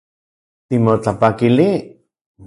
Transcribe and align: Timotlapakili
Timotlapakili 0.67 1.69